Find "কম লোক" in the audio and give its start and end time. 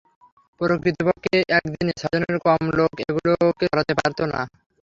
2.45-2.91